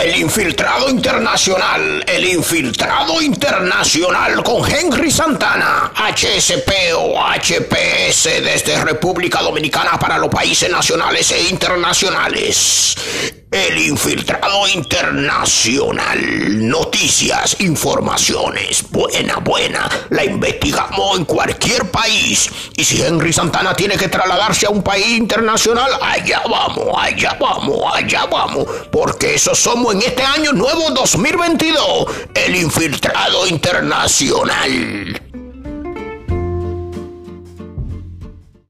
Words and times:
El 0.00 0.16
infiltrado 0.16 0.88
internacional, 0.88 2.02
el 2.06 2.24
infiltrado 2.24 3.20
internacional 3.20 4.42
con 4.42 4.66
Henry 4.66 5.10
Santana, 5.10 5.92
HSP 5.94 6.94
o 6.96 7.20
HPS 7.20 8.42
desde 8.42 8.82
República 8.82 9.42
Dominicana 9.42 9.98
para 9.98 10.16
los 10.16 10.30
países 10.30 10.70
nacionales 10.70 11.30
e 11.32 11.50
internacionales. 11.50 12.96
El 13.50 13.78
infiltrado 13.78 14.68
internacional. 14.68 16.68
Noticias, 16.68 17.56
informaciones. 17.58 18.88
Buena, 18.90 19.38
buena. 19.38 19.90
La 20.10 20.24
investigamos 20.24 21.18
en 21.18 21.24
cualquier 21.24 21.90
país. 21.90 22.48
Y 22.76 22.84
si 22.84 23.02
Henry 23.02 23.32
Santana 23.32 23.74
tiene 23.74 23.96
que 23.96 24.06
trasladarse 24.06 24.66
a 24.66 24.70
un 24.70 24.84
país 24.84 25.18
internacional, 25.18 25.90
allá 26.00 26.42
vamos, 26.48 26.86
allá 26.96 27.36
vamos, 27.40 27.82
allá 27.92 28.24
vamos. 28.26 28.68
Porque 28.92 29.34
eso 29.34 29.52
somos 29.56 29.96
en 29.96 30.02
este 30.02 30.22
año 30.22 30.52
nuevo 30.52 30.88
2022. 30.90 32.06
El 32.32 32.54
infiltrado 32.54 33.48
internacional. 33.48 35.39